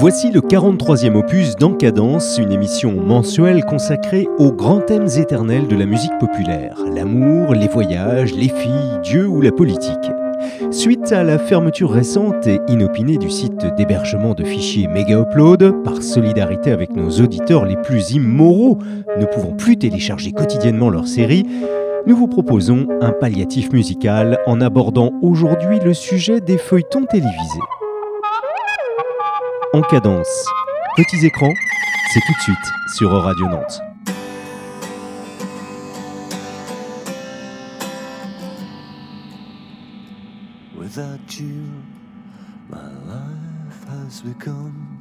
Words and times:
Voici 0.00 0.30
le 0.30 0.40
43e 0.40 1.14
opus 1.14 1.56
d'Encadence, 1.56 2.38
une 2.38 2.52
émission 2.52 2.92
mensuelle 2.92 3.66
consacrée 3.66 4.26
aux 4.38 4.50
grands 4.50 4.80
thèmes 4.80 5.08
éternels 5.18 5.68
de 5.68 5.76
la 5.76 5.84
musique 5.84 6.16
populaire 6.18 6.78
l'amour, 6.90 7.52
les 7.52 7.68
voyages, 7.68 8.32
les 8.32 8.48
filles, 8.48 8.98
Dieu 9.02 9.26
ou 9.26 9.42
la 9.42 9.52
politique. 9.52 9.92
Suite 10.70 11.12
à 11.12 11.22
la 11.22 11.38
fermeture 11.38 11.90
récente 11.90 12.46
et 12.46 12.60
inopinée 12.68 13.18
du 13.18 13.28
site 13.28 13.66
d'hébergement 13.76 14.32
de 14.32 14.42
fichiers 14.42 14.88
MegaUpload, 14.88 15.82
par 15.84 16.02
solidarité 16.02 16.72
avec 16.72 16.96
nos 16.96 17.10
auditeurs 17.20 17.66
les 17.66 17.76
plus 17.76 18.12
immoraux, 18.12 18.78
ne 19.18 19.26
pouvant 19.26 19.52
plus 19.52 19.76
télécharger 19.76 20.32
quotidiennement 20.32 20.88
leur 20.88 21.06
série, 21.08 21.44
nous 22.06 22.16
vous 22.16 22.26
proposons 22.26 22.86
un 23.02 23.12
palliatif 23.12 23.70
musical 23.70 24.38
en 24.46 24.62
abordant 24.62 25.12
aujourd'hui 25.20 25.78
le 25.84 25.92
sujet 25.92 26.40
des 26.40 26.56
feuilletons 26.56 27.04
télévisés. 27.04 27.60
En 29.72 29.82
cadence, 29.82 30.46
petits 30.96 31.24
écrans, 31.24 31.54
c'est 32.12 32.20
tout 32.26 32.32
de 32.32 32.40
suite 32.40 32.72
sur 32.96 33.12
Radio 33.12 33.46
Nantes. 33.46 33.80
Without 40.76 41.38
you, 41.38 41.62
my 42.68 42.78
life 43.06 43.86
has 43.88 44.22
become 44.22 44.98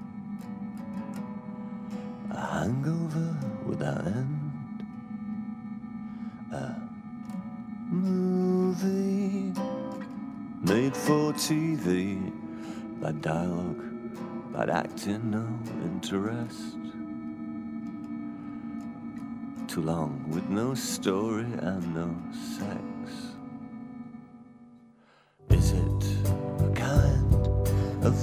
a 2.29 2.39
hangover 2.39 3.35
without 3.65 4.05
end. 4.05 4.83
A 6.53 6.75
movie 7.89 9.51
made 10.61 10.95
for 10.95 11.33
TV, 11.33 12.19
bad 13.01 13.19
dialogue, 13.19 13.88
bad 14.59 14.69
acting, 14.69 15.31
no 15.31 15.47
interest. 15.85 16.75
Too 19.69 19.81
long 19.81 20.25
with 20.27 20.49
no 20.49 20.73
story 20.73 21.45
and 21.61 21.95
no 21.95 22.13
sex. 22.57 22.75
Is 25.49 25.71
it 25.71 26.03
a 26.59 26.71
kind 26.75 27.33
of 28.03 28.13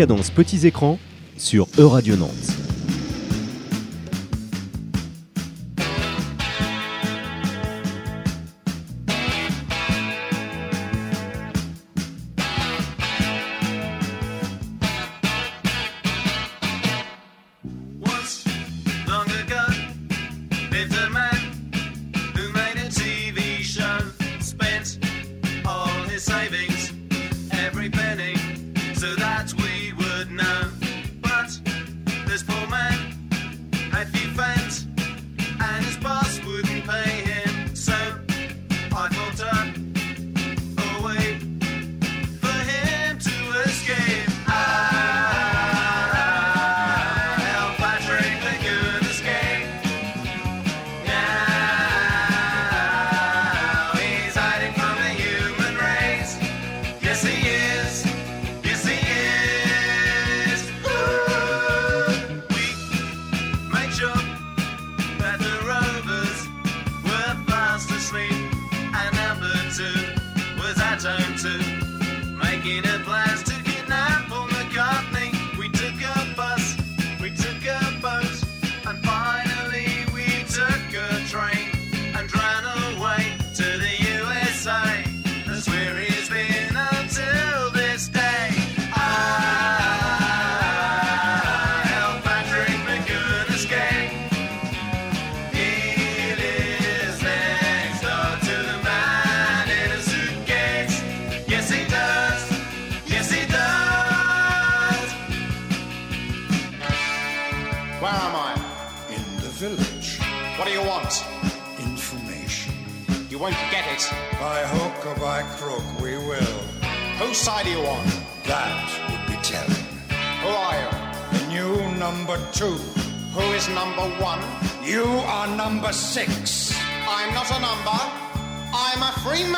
cadence 0.00 0.30
petits 0.30 0.66
écrans 0.66 0.98
sur 1.36 1.68
Euradio 1.76 2.16
Nantes. 2.16 2.59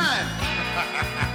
A 0.03 1.29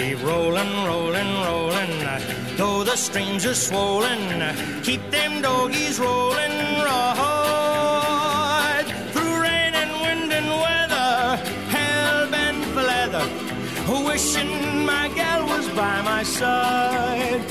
Keep 0.00 0.24
rolling, 0.24 0.72
rolling, 0.86 1.32
rolling. 1.44 1.92
Though 2.56 2.82
the 2.84 2.96
streams 2.96 3.44
are 3.44 3.54
swollen, 3.54 4.22
keep 4.82 5.02
them 5.10 5.42
doggies 5.42 6.00
rolling 6.00 6.56
right 6.88 8.86
through 9.12 9.42
rain 9.42 9.74
and 9.74 9.92
wind 10.00 10.32
and 10.32 10.48
weather. 10.64 11.36
Hell 11.68 12.30
bent 12.30 12.64
for 12.72 12.82
leather, 12.82 13.26
wishing 14.08 14.86
my 14.86 15.08
gal 15.14 15.44
was 15.44 15.68
by 15.68 16.00
my 16.00 16.22
side. 16.22 17.44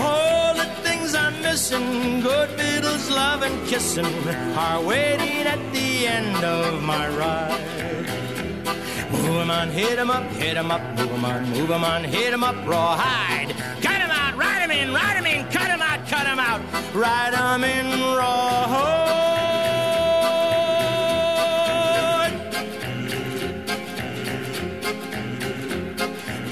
All 0.00 0.54
the 0.56 0.66
things 0.82 1.14
I'm 1.14 1.40
missing, 1.42 2.22
good 2.22 2.50
vittles, 2.58 3.08
love 3.08 3.42
and 3.42 3.68
kissing, 3.68 4.12
are 4.56 4.82
waiting 4.82 5.46
at 5.46 5.62
the 5.72 6.08
end 6.08 6.42
of 6.42 6.82
my 6.82 7.08
ride. 7.08 7.81
'Em 9.42 9.50
on, 9.50 9.70
hit 9.70 9.98
'em 9.98 10.10
up, 10.10 10.22
hit 10.36 10.56
'em 10.56 10.70
up, 10.70 10.80
move 10.96 11.12
'em 11.12 11.24
on, 11.24 11.42
move 11.50 11.70
'em 11.70 11.84
on, 11.84 12.04
hit 12.04 12.32
'em 12.32 12.44
up, 12.44 12.54
rawhide. 12.64 13.50
Cut 13.82 14.00
'em 14.00 14.10
out, 14.10 14.36
ride 14.36 14.62
'em 14.62 14.70
in, 14.70 14.94
ride 14.94 15.16
'em 15.16 15.26
in, 15.26 15.44
cut 15.50 15.68
'em 15.68 15.82
out, 15.82 16.00
cut 16.08 16.26
'em 16.28 16.38
out, 16.38 16.60
ride 16.94 17.34
'em 17.34 17.64
in, 17.64 17.88
rawhide. 18.20 19.12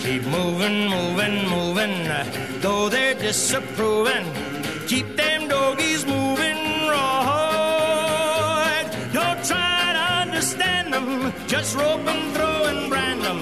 Keep 0.03 0.25
moving, 0.25 0.89
moving, 0.89 1.49
moving, 1.49 1.95
though 2.61 2.89
they're 2.89 3.15
disapproving. 3.15 4.40
Just 11.47 11.77
rope 11.77 12.07
and 12.07 12.35
throw 12.35 12.65
and 12.65 12.89
brand 12.89 13.21
them. 13.23 13.41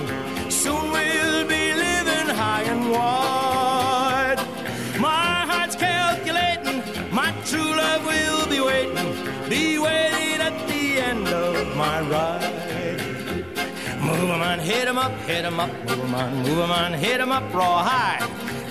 Soon 0.50 0.90
we'll 0.90 1.46
be 1.46 1.74
living 1.74 2.28
high 2.34 2.62
and 2.62 2.90
wide. 2.90 4.40
My 4.98 5.46
heart's 5.50 5.76
calculating, 5.76 6.82
my 7.12 7.32
true 7.44 7.72
love 7.82 8.04
will 8.06 8.46
be 8.48 8.60
waiting, 8.60 9.10
be 9.48 9.78
waiting 9.78 10.40
at 10.48 10.56
the 10.68 11.00
end 11.00 11.28
of 11.28 11.76
my 11.76 12.00
ride. 12.02 13.00
Move 14.00 14.30
'em 14.30 14.42
on, 14.42 14.58
hit 14.58 14.88
'em 14.88 14.98
up, 14.98 15.12
hit 15.26 15.44
'em 15.44 15.60
up, 15.60 15.70
move 15.86 16.04
'em 16.04 16.14
on, 16.14 16.30
move 16.42 16.58
'em 16.58 16.70
on, 16.70 16.92
hit 16.94 17.20
'em 17.20 17.32
up, 17.32 17.44
rawhide. 17.54 18.22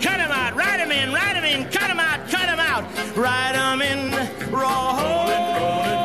Cut 0.01 0.19
'em 0.19 0.31
out, 0.31 0.55
ride 0.55 0.81
'em 0.81 0.91
in, 0.91 1.13
ride 1.13 1.37
'em 1.37 1.45
in, 1.45 1.65
cut 1.65 1.89
'em 1.89 1.99
out, 1.99 2.19
cut 2.29 2.47
'em 2.49 2.59
out, 2.59 2.83
ride 3.15 3.55
'em 3.55 3.81
in, 3.81 4.01
rawhide. 4.51 5.29
Yeah! 5.29 5.96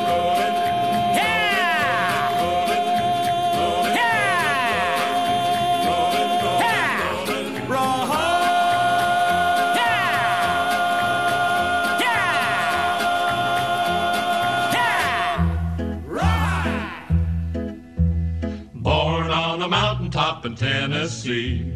Tennessee, 20.56 21.72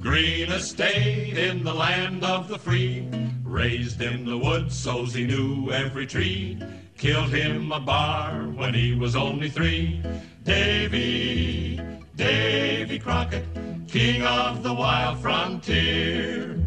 green 0.00 0.50
estate 0.50 1.38
in 1.38 1.62
the 1.62 1.72
land 1.72 2.24
of 2.24 2.48
the 2.48 2.58
free. 2.58 3.08
Raised 3.42 4.02
in 4.02 4.24
the 4.24 4.36
woods 4.36 4.74
so's 4.74 5.14
he 5.14 5.26
knew 5.26 5.70
every 5.70 6.06
tree. 6.06 6.58
Killed 6.96 7.30
him 7.30 7.72
a 7.72 7.80
bar 7.80 8.44
when 8.54 8.74
he 8.74 8.94
was 8.94 9.16
only 9.16 9.48
three. 9.48 10.02
Davy, 10.44 11.80
Davy 12.16 12.98
Crockett, 12.98 13.44
king 13.88 14.22
of 14.22 14.62
the 14.62 14.72
wild 14.72 15.18
frontier. 15.20 16.58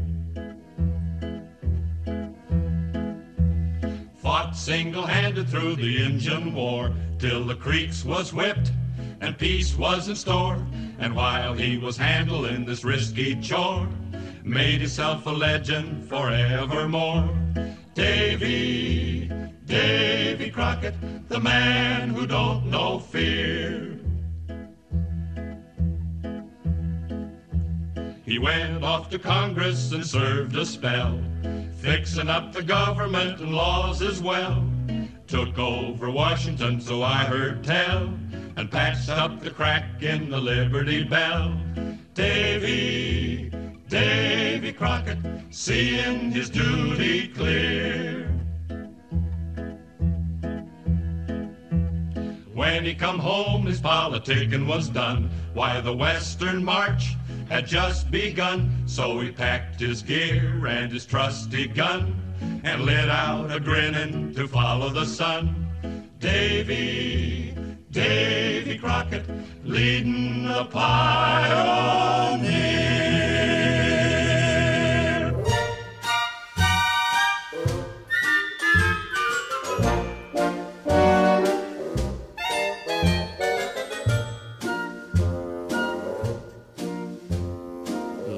Fought 4.22 4.56
single-handed 4.56 5.50
through 5.50 5.76
the 5.76 6.04
Injun 6.04 6.54
War 6.54 6.94
till 7.18 7.46
the 7.46 7.56
creeks 7.56 8.06
was 8.06 8.34
whipped 8.34 8.72
and 9.22 9.38
peace 9.38 9.76
was 9.76 10.08
in 10.08 10.16
store. 10.16 10.58
And 11.00 11.16
while 11.16 11.54
he 11.54 11.78
was 11.78 11.96
handling 11.96 12.66
this 12.66 12.84
risky 12.84 13.34
chore, 13.40 13.88
made 14.44 14.82
himself 14.82 15.26
a 15.26 15.30
legend 15.30 16.10
forevermore. 16.10 17.30
Davy, 17.94 19.32
Davy 19.66 20.50
Crockett, 20.50 20.96
the 21.30 21.40
man 21.40 22.10
who 22.10 22.28
don't 22.28 22.66
know 22.66 23.00
fear. 23.00 23.98
He 28.26 28.38
went 28.38 28.84
off 28.84 29.10
to 29.10 29.20
Congress 29.20 29.92
and 29.94 30.06
served 30.06 30.56
a 30.56 30.66
spell, 30.66 31.20
fixing 31.78 32.30
up 32.30 32.52
the 32.52 32.62
government 32.62 33.40
and 33.40 33.56
laws 33.56 34.02
as 34.02 34.22
well. 34.22 34.64
Took 35.28 35.58
over 35.58 36.12
Washington, 36.12 36.82
so 36.82 37.04
I 37.04 37.24
heard 37.24 37.64
tell, 37.64 38.10
and 38.58 38.70
patched 38.72 39.10
up 39.10 39.42
the 39.42 39.50
crack 39.50 40.02
in 40.02 40.30
the 40.30 40.38
Liberty 40.38 41.04
Bell. 41.04 41.60
Davy, 42.14 43.52
Davy 43.88 44.74
Crockett, 44.74 45.18
seeing 45.50 46.32
his 46.32 46.50
duty 46.50 47.28
clear. 47.28 48.26
When 52.54 52.84
he 52.84 52.94
come 52.94 53.20
home, 53.20 53.66
his 53.66 53.80
politicking 53.80 54.68
was 54.68 54.90
done. 54.90 55.30
Why, 55.54 55.80
the 55.82 55.96
Western 55.96 56.64
March 56.64 57.16
had 57.50 57.66
just 57.66 58.12
begun. 58.12 58.84
So 58.86 59.20
he 59.22 59.32
packed 59.32 59.80
his 59.80 60.02
gear 60.02 60.66
and 60.68 60.92
his 60.92 61.06
trusty 61.06 61.68
gun 61.68 62.16
and 62.64 62.84
lit 62.84 63.10
out 63.10 63.52
a 63.52 63.60
grinning 63.60 64.34
to 64.36 64.48
follow 64.48 64.90
the 64.90 65.06
sun. 65.06 66.10
Davy, 66.20 67.54
Davy 67.92 68.78
Crockett, 68.78 69.26
leading 69.64 70.46
the 70.46 70.66
pioneer. 70.66 71.80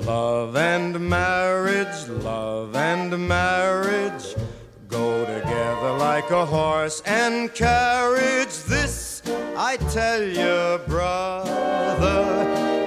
Love 0.05 0.55
and 0.55 1.09
marriage, 1.09 2.07
love 2.07 2.73
and 2.75 3.27
marriage 3.27 4.35
go 4.87 5.25
together 5.25 5.91
like 5.97 6.29
a 6.31 6.45
horse 6.45 7.01
and 7.05 7.53
carriage. 7.53 8.63
This 8.63 9.00
I 9.71 9.77
tell 9.77 10.21
you, 10.21 10.81
brother, 10.85 12.25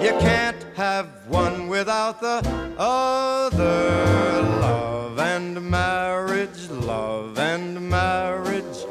you 0.04 0.10
can't 0.20 0.62
have 0.74 1.06
one 1.28 1.68
without 1.68 2.20
the 2.20 2.46
other. 2.76 4.42
Love 4.60 5.18
and 5.18 5.62
marriage, 5.62 6.68
love 6.68 7.38
and 7.38 7.88
marriage. 7.88 8.84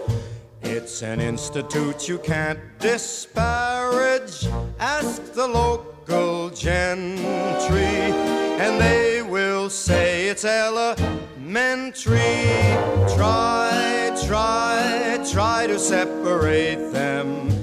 It's 0.63 1.03
an 1.03 1.21
institute 1.21 2.10
you 2.10 2.17
can't 2.17 2.60
disparage. 2.79 4.47
Ask 4.79 5.32
the 5.34 5.45
local 5.47 6.49
gentry, 6.49 7.93
and 8.58 8.82
they 8.82 9.21
will 9.21 9.69
say 9.69 10.29
it's 10.29 10.45
elementary. 10.45 12.17
Try, 13.15 14.17
try, 14.25 15.23
try 15.32 15.67
to 15.67 15.77
separate 15.77 16.91
them. 16.91 17.62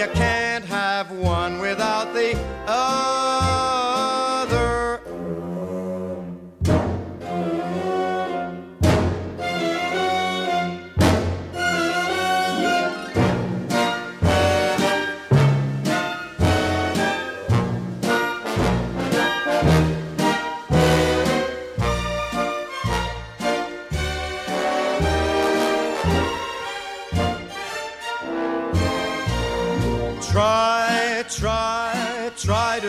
you 0.00 0.08
can't 0.14 0.64
have 0.64 1.10
one 1.10 1.58
without 1.58 2.14
the 2.14 2.19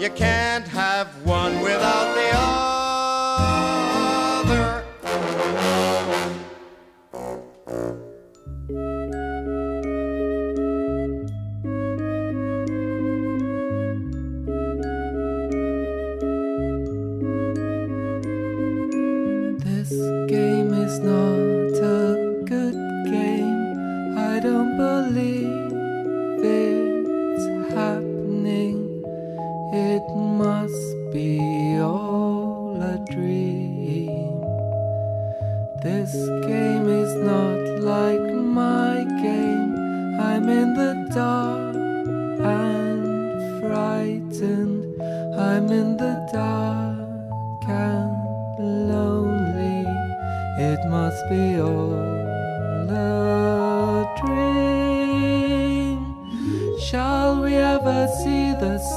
You 0.00 0.08
can't 0.08 0.49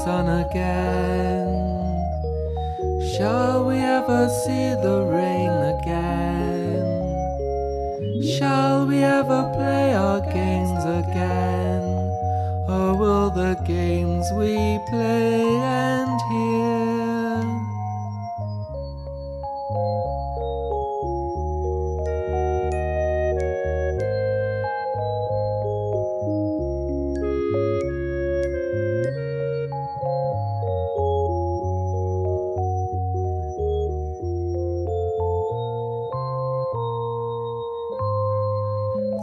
sun 0.04 0.28
again? 0.28 1.48
Shall 3.12 3.64
we 3.64 3.76
ever 3.78 4.28
see 4.28 4.68
the 4.84 4.98
rain 5.16 5.54
again? 5.74 6.84
Shall 8.36 8.86
we 8.86 8.98
ever 9.02 9.50
play 9.56 9.94
our 9.94 10.20
games 10.20 10.84
again? 11.00 11.82
Or 12.68 12.98
will 13.00 13.30
the 13.30 13.54
games 13.66 14.30
we 14.36 14.78
play 14.90 15.63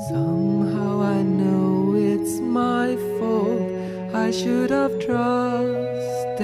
Somehow 0.07 1.01
I 1.01 1.21
know 1.21 1.93
it's 1.95 2.39
my 2.39 2.95
fault. 3.19 3.61
I 4.15 4.31
should 4.31 4.71
have 4.71 4.99
trusted 4.99 6.41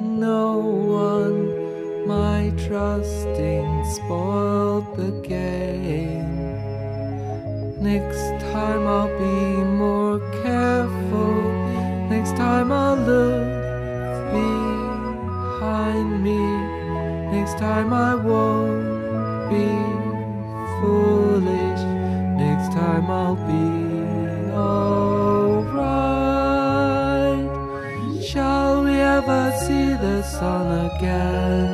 no 0.00 0.58
one. 0.58 2.06
My 2.08 2.50
trusting 2.66 3.84
spoiled 3.94 4.96
the 4.96 5.12
game. 5.22 6.34
Next 7.80 8.42
time 8.52 8.86
I'll 8.88 9.16
be 9.18 9.62
more 9.62 10.18
careful. 10.42 11.34
Next 12.10 12.36
time 12.36 12.72
I'll 12.72 12.96
look 12.96 13.46
behind 14.32 16.24
me. 16.24 16.40
Next 17.30 17.56
time 17.58 17.92
I 17.92 18.16
won't 18.16 18.57
sun 30.38 30.70
again? 30.86 31.68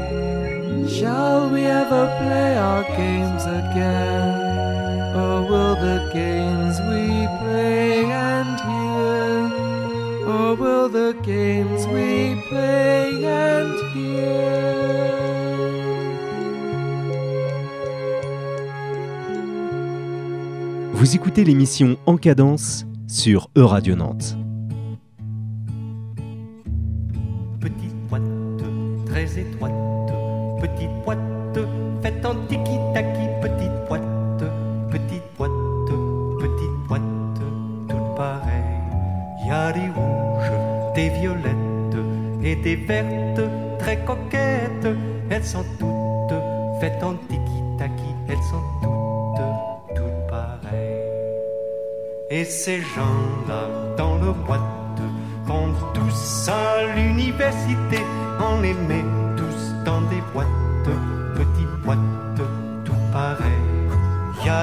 Shall 0.89 1.41
we 1.53 1.63
ever 1.65 2.05
play 2.23 2.51
our 2.57 2.85
games 3.03 3.45
again? 3.61 4.31
Or 5.15 5.37
will 5.51 5.77
the 5.77 5.99
games 6.13 6.77
écoutez 21.33 21.45
l'émission 21.51 21.97
En 22.05 22.19
cadence 22.19 22.85
sur 23.09 23.49
Euradio 23.57 23.95
Nantes. 23.97 24.37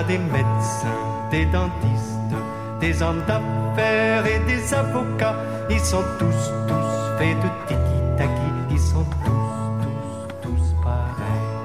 Des 0.07 0.17
médecins, 0.17 1.01
des 1.29 1.45
dentistes, 1.45 2.35
des 2.79 3.01
hommes 3.03 3.21
d'affaires 3.27 4.25
et 4.25 4.39
des 4.47 4.73
avocats. 4.73 5.35
Ils 5.69 5.79
sont 5.79 6.03
tous, 6.17 6.41
tous 6.67 7.17
faits 7.17 7.37
de 7.37 7.49
tiki-taki. 7.67 8.51
Ils 8.71 8.79
sont 8.79 9.05
tous, 9.25 9.51
tous, 9.83 10.49
tous 10.49 10.75
pareils. 10.81 11.59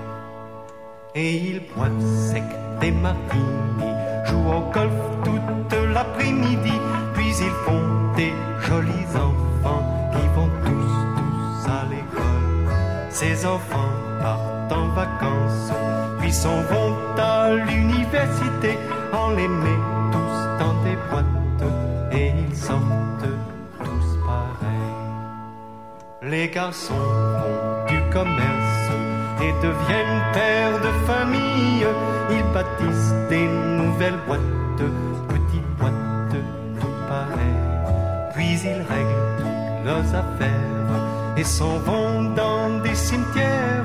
Et 1.14 1.36
ils 1.36 1.62
boivent 1.74 1.92
sec 2.30 2.42
des 2.80 2.90
martinis, 2.90 3.94
jouent 4.26 4.52
au 4.52 4.70
golf 4.72 4.92
toute 5.24 5.78
l'après-midi, 5.94 6.78
puis 7.14 7.28
ils 7.28 7.56
font 7.64 8.12
des 8.16 8.32
jolis 8.66 9.08
enfants 9.14 9.84
qui 10.12 10.26
vont 10.34 10.50
tous, 10.64 10.94
tous 11.16 11.70
à 11.70 11.84
l'école. 11.88 13.10
Ces 13.10 13.46
enfants 13.46 13.92
puis 16.20 16.32
s'en 16.32 16.60
vont 16.62 16.94
à 17.18 17.50
l'université, 17.52 18.78
on 19.12 19.30
les 19.30 19.48
met 19.48 19.80
tous 20.12 20.36
dans 20.58 20.74
des 20.84 20.96
boîtes 21.10 21.72
et 22.12 22.32
ils 22.48 22.56
sortent 22.56 23.28
tous 23.78 24.18
pareils. 24.24 25.00
Les 26.22 26.48
garçons 26.48 26.94
font 26.94 27.86
du 27.88 28.00
commerce 28.12 28.90
et 29.40 29.52
deviennent 29.66 30.22
pères 30.32 30.80
de 30.80 30.92
famille. 31.06 31.86
Ils 32.30 32.52
bâtissent 32.52 33.14
des 33.28 33.46
nouvelles 33.46 34.20
boîtes, 34.26 34.40
petites 35.28 35.76
boîtes, 35.78 36.36
toutes 36.80 37.08
pareilles. 37.08 38.32
Puis 38.34 38.60
ils 38.64 38.82
règlent 38.92 39.26
toutes 39.38 39.84
leurs 39.84 40.14
affaires 40.14 40.74
et 41.36 41.44
s'en 41.44 41.78
vont 41.78 42.34
dans 42.34 42.80
des 42.82 42.94
cimetières, 42.94 43.84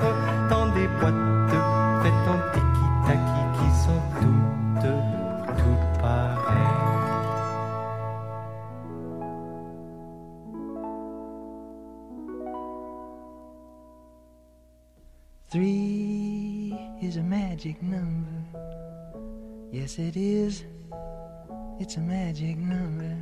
magic 17.59 17.83
number. 17.83 18.41
Yes, 19.69 19.99
it 19.99 20.15
is. 20.15 20.63
It's 21.77 21.97
a 21.97 21.99
magic 21.99 22.55
number. 22.55 23.17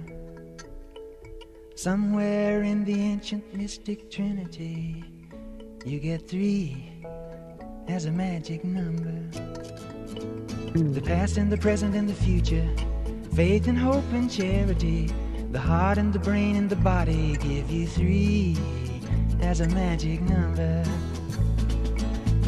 Somewhere 1.73 2.61
in 2.61 2.85
the 2.85 2.93
ancient 2.93 3.51
mystic 3.55 4.11
trinity, 4.11 5.03
you 5.83 5.99
get 5.99 6.29
three 6.29 7.03
as 7.87 8.05
a 8.05 8.11
magic 8.11 8.63
number. 8.63 9.17
The 10.75 11.01
past 11.01 11.37
and 11.37 11.51
the 11.51 11.57
present 11.57 11.95
and 11.95 12.07
the 12.07 12.13
future, 12.13 12.69
faith 13.33 13.67
and 13.67 13.75
hope 13.75 14.05
and 14.13 14.29
charity, 14.29 15.09
the 15.49 15.59
heart 15.59 15.97
and 15.97 16.13
the 16.13 16.19
brain 16.19 16.57
and 16.57 16.69
the 16.69 16.75
body 16.75 17.37
give 17.37 17.71
you 17.71 17.87
three 17.87 18.55
as 19.41 19.61
a 19.61 19.67
magic 19.69 20.21
number. 20.21 20.83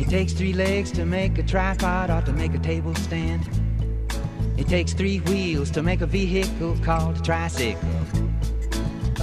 It 0.09 0.17
takes 0.17 0.33
three 0.33 0.53
legs 0.53 0.89
to 0.93 1.05
make 1.05 1.37
a 1.37 1.43
tripod 1.43 2.09
or 2.09 2.23
to 2.23 2.33
make 2.33 2.55
a 2.55 2.57
table 2.57 2.95
stand. 2.95 3.47
It 4.57 4.67
takes 4.67 4.91
three 4.91 5.19
wheels 5.19 5.69
to 5.69 5.83
make 5.83 6.01
a 6.01 6.07
vehicle 6.07 6.75
called 6.83 7.17
a 7.17 7.21
tricycle. 7.21 7.87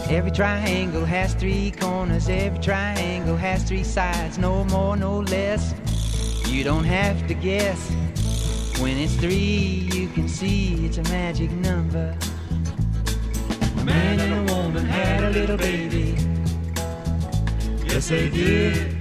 Every 0.08 0.30
triangle 0.30 1.04
has 1.04 1.34
three 1.34 1.72
corners, 1.72 2.28
every 2.28 2.60
triangle 2.60 3.36
has 3.36 3.64
three 3.64 3.82
sides, 3.82 4.38
no 4.38 4.62
more, 4.66 4.96
no 4.96 5.22
less. 5.22 5.74
You 6.46 6.62
don't 6.62 6.84
have 6.84 7.26
to 7.26 7.34
guess. 7.34 7.90
When 8.78 8.96
it's 8.96 9.16
three, 9.16 9.90
you 9.92 10.06
can 10.10 10.28
see 10.28 10.86
it's 10.86 10.98
a 10.98 11.02
magic 11.02 11.50
number. 11.50 12.16
A 13.80 13.84
man 13.84 14.20
and 14.20 14.48
a 14.48 14.54
woman 14.54 14.84
had 14.84 15.24
a 15.24 15.30
little 15.30 15.56
baby. 15.56 16.16
Yes, 17.88 18.08
they 18.08 18.30
did. 18.30 18.95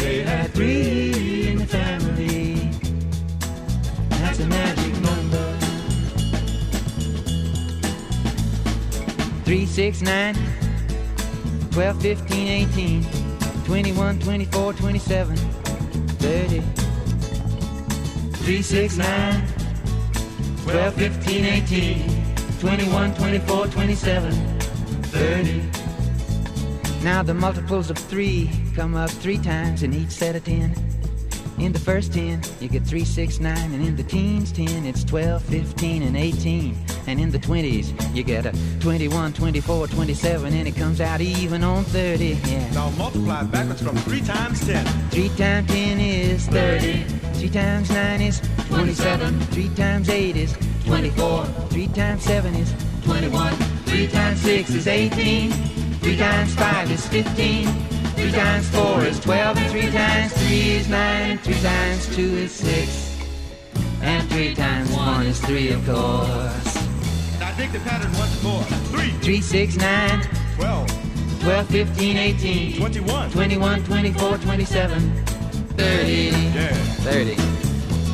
They 0.00 0.22
had 0.22 0.50
three 0.52 1.48
in 1.48 1.58
the 1.58 1.66
family. 1.66 2.70
That's 4.08 4.40
a 4.40 4.46
magic 4.46 4.94
number. 5.02 5.58
Three, 9.44 9.66
six, 9.66 10.00
nine, 10.00 10.36
12, 11.72 12.00
15, 12.00 12.48
18, 12.48 13.04
21, 13.64 14.18
24, 14.20 14.72
27, 14.72 15.36
30. 15.36 16.60
3, 18.50 18.62
6, 18.62 18.96
9, 18.96 19.46
12, 20.64 20.94
15, 20.94 21.44
18, 21.44 22.36
21, 22.58 23.14
24, 23.14 23.66
27, 23.66 24.32
30. 24.32 25.62
Now 27.04 27.22
the 27.22 27.34
multiples 27.34 27.90
of 27.90 27.98
3 27.98 28.59
come 28.74 28.94
up 28.94 29.10
3 29.10 29.38
times 29.38 29.82
in 29.82 29.92
each 29.92 30.10
set 30.10 30.36
of 30.36 30.44
10. 30.44 30.74
In 31.58 31.72
the 31.72 31.78
first 31.78 32.14
10, 32.14 32.40
you 32.60 32.68
get 32.68 32.84
3, 32.84 33.04
6, 33.04 33.38
9, 33.40 33.56
and 33.56 33.86
in 33.86 33.94
the 33.94 34.02
teens 34.02 34.50
10, 34.50 34.86
it's 34.86 35.04
12, 35.04 35.42
15, 35.42 36.02
and 36.02 36.16
18. 36.16 36.76
And 37.06 37.20
in 37.20 37.30
the 37.30 37.38
20s, 37.38 38.16
you 38.16 38.22
get 38.22 38.46
a 38.46 38.52
21, 38.80 39.34
24, 39.34 39.86
27, 39.88 40.54
and 40.54 40.66
it 40.66 40.74
comes 40.74 41.00
out 41.00 41.20
even 41.20 41.62
on 41.62 41.84
30. 41.84 42.38
Yeah. 42.44 42.72
Now 42.72 42.90
multiply 42.90 43.42
backwards 43.42 43.82
from 43.82 43.96
3 43.96 44.20
times 44.22 44.66
10. 44.66 44.86
3 45.10 45.28
times 45.36 45.70
10 45.70 46.00
is 46.00 46.46
30. 46.46 47.02
3 47.34 47.48
times 47.50 47.90
9 47.90 48.20
is 48.22 48.40
27. 48.68 49.40
3 49.40 49.68
times 49.74 50.08
8 50.08 50.36
is 50.36 50.56
24. 50.86 51.44
3 51.44 51.86
times 51.88 52.22
7 52.22 52.54
is 52.54 52.74
21. 53.04 53.52
3 53.54 54.06
times 54.08 54.40
6 54.40 54.70
is 54.70 54.86
18. 54.86 55.50
3 55.50 56.16
times 56.16 56.54
5 56.54 56.90
is 56.90 57.06
15. 57.08 57.99
3 58.20 58.32
times 58.32 58.68
4 58.68 59.04
is 59.04 59.18
12. 59.20 59.56
And 59.56 59.70
3 59.70 59.90
times 59.92 60.32
3 60.34 60.70
is 60.70 60.88
9. 60.88 61.30
And 61.30 61.40
3 61.40 61.54
times 61.54 62.16
2 62.16 62.22
is 62.22 62.52
6. 62.52 63.18
And 64.02 64.28
3 64.28 64.54
times 64.54 64.90
1 64.92 65.26
is 65.26 65.40
3, 65.40 65.72
of 65.72 65.86
course. 65.86 66.74
Now 67.40 67.56
dig 67.56 67.72
the 67.72 67.78
pattern 67.80 68.12
once 68.18 68.42
more. 68.42 68.62
3, 68.62 69.10
3, 69.10 69.40
6, 69.40 69.76
9, 69.76 70.28
12, 70.56 71.40
12, 71.40 71.66
15, 71.68 72.16
18, 72.18 72.76
21. 72.76 73.30
21, 73.30 73.84
24, 73.84 74.38
27, 74.38 75.24
30. 75.78 76.12
Yeah. 76.12 76.74
30. 76.74 77.59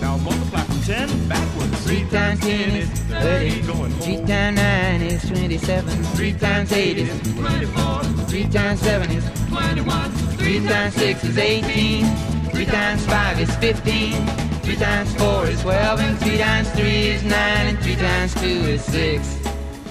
Now 0.07 0.19
multiply 0.19 0.61
from 0.61 0.81
10 0.83 1.29
backwards. 1.29 1.85
3 1.85 2.09
times 2.11 2.39
10 2.39 2.71
is 2.77 2.89
30. 3.11 3.63
Going 3.63 3.91
home. 3.91 4.01
3 4.03 4.17
times 4.25 4.57
9 4.57 5.03
is 5.03 5.29
27. 5.29 6.05
3 6.05 6.33
times 6.35 6.73
8 6.73 6.99
is 6.99 7.21
24. 7.35 8.03
3 8.05 8.45
times 8.45 8.81
7 8.83 9.11
is 9.11 9.25
21. 9.49 10.11
3 10.13 10.69
times 10.69 10.95
6 10.95 11.25
is 11.25 11.39
18. 11.39 12.07
3 12.53 12.67
times 12.67 13.05
5 13.05 13.41
is 13.41 13.57
15. 13.57 14.27
3 14.63 14.77
times 14.77 15.13
4 15.17 15.47
is 15.49 15.61
12. 15.63 16.01
And 16.01 16.19
3 16.21 16.39
times 16.39 16.71
3 16.71 16.85
is 16.87 17.23
9. 17.25 17.33
And 17.67 17.79
3 17.81 17.97
times 17.97 18.35
2 18.35 18.47
is 18.47 18.85
6. 18.85 19.47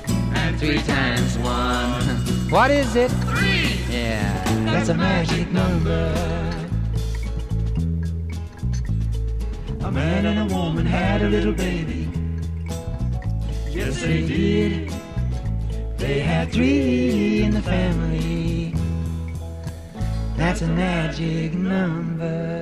And 0.07 0.57
3 0.57 0.77
times 0.83 1.37
1. 1.39 2.49
What 2.55 2.71
is 2.71 2.95
it? 2.95 3.11
3. 3.11 3.93
Yeah, 3.93 4.63
that's 4.63 4.87
a 4.87 4.93
magic 4.93 5.51
number. 5.51 6.54
A 9.85 9.91
man 9.91 10.25
and 10.25 10.51
a 10.51 10.55
woman 10.55 10.83
had 10.83 11.21
a 11.21 11.29
little 11.29 11.53
baby. 11.53 12.09
Yes, 13.69 14.01
they 14.01 14.25
did. 14.25 14.91
They 15.99 16.21
had 16.21 16.51
three 16.51 17.43
in 17.43 17.51
the 17.51 17.61
family. 17.61 18.73
That's 20.35 20.63
a 20.63 20.67
magic 20.67 21.53
number. 21.53 22.55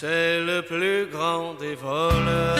c'est 0.00 0.40
le 0.40 0.60
plus 0.62 1.06
grand 1.14 1.54
des 1.54 1.76
voleurs. 1.76 2.58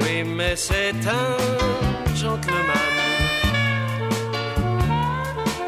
Oui, 0.00 0.24
mais 0.24 0.56
c'est 0.56 1.00
un 1.22 1.36
gentleman. 2.22 2.96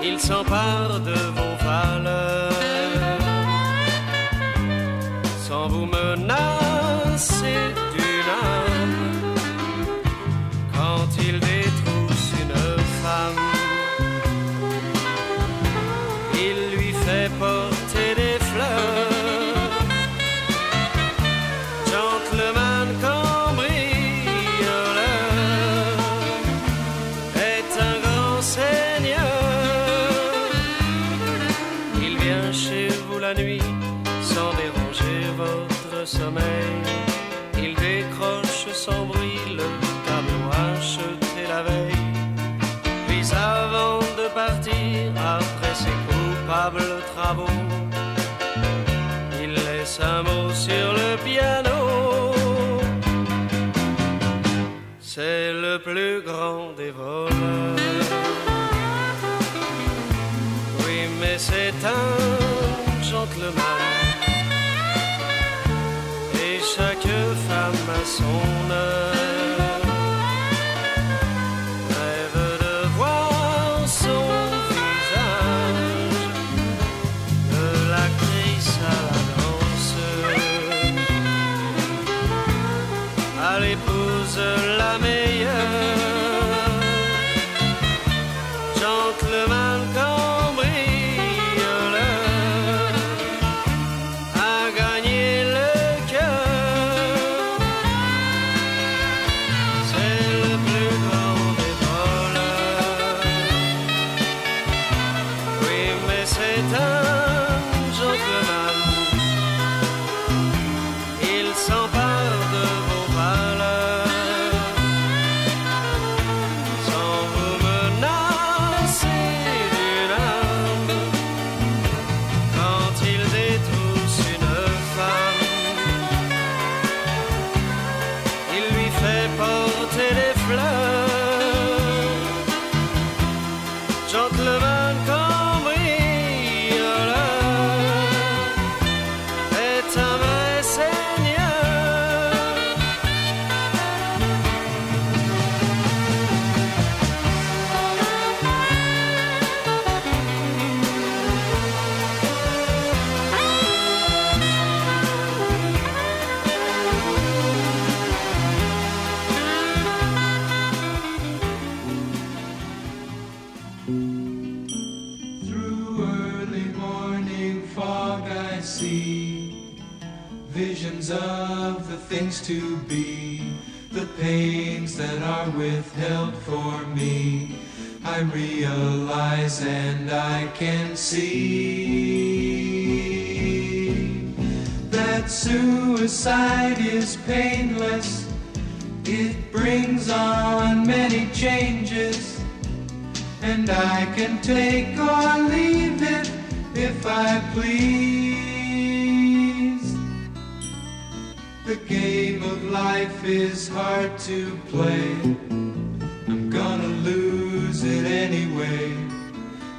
Il 0.02 0.18
s'empare 0.18 1.00
de 1.00 1.18
vos 1.36 1.54
valeurs 1.68 3.20
sans 5.46 5.68
vous 5.68 5.86
menacer. 5.98 7.60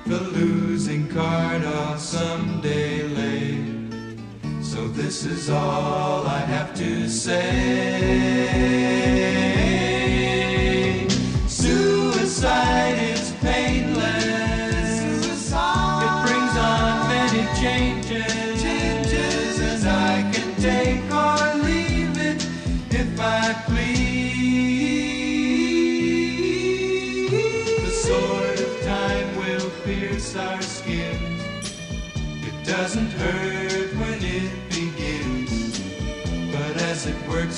the 0.05 0.19
losing 0.19 1.07
card 1.09 1.63
I'll 1.63 1.97
someday 1.97 3.03
lay. 3.03 3.65
So 4.61 4.87
this 4.87 5.25
is 5.25 5.49
all 5.49 6.25
I 6.27 6.39
have 6.39 6.73
to 6.75 7.07
say. 7.09 8.23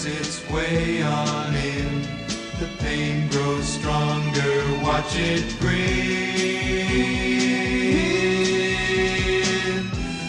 its 0.05 0.47
way 0.49 1.01
on 1.01 1.55
in. 1.55 2.01
The 2.59 2.67
pain 2.79 3.27
grows 3.29 3.65
stronger, 3.65 4.63
watch 4.83 5.15
it 5.15 5.43
grin. 5.59 6.05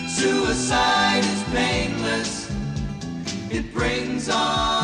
Suicide 0.09 1.25
is 1.25 1.43
painless, 1.53 2.51
it 3.51 3.73
brings 3.73 4.29
on. 4.29 4.76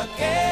Look 0.00 0.49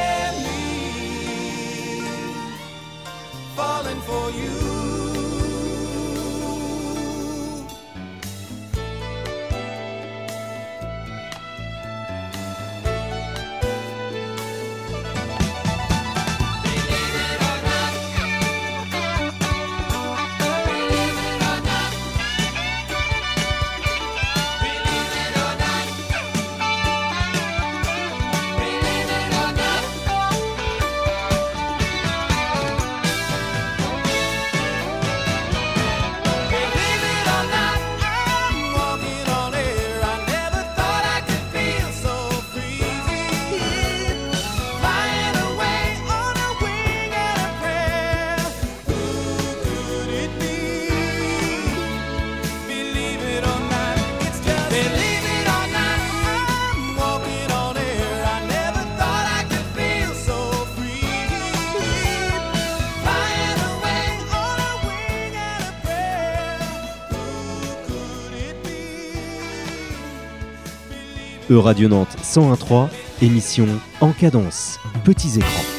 E-Radio 71.50 71.88
Nantes 71.88 72.14
101.3, 72.22 72.88
émission 73.22 73.66
En 74.00 74.12
cadence, 74.12 74.78
petits 75.04 75.38
écrans. 75.38 75.77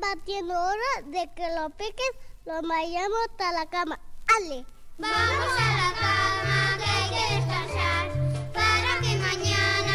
va 0.00 0.14
siendo 0.24 0.54
hora 0.54 1.02
de 1.06 1.28
que 1.34 1.54
lo 1.54 1.70
piques 1.70 2.12
lo 2.44 2.62
vayamos 2.62 3.18
hasta 3.30 3.52
la 3.52 3.66
cama. 3.66 3.98
¡Ale! 4.36 4.64
¡Vamos 4.98 5.52
a 5.58 5.70
la 5.76 5.92
cama 6.00 6.78
que 6.78 6.90
hay 6.90 7.08
que 7.10 7.34
descansar 7.36 8.08
para 8.52 9.00
que 9.00 9.16
mañana... 9.16 9.87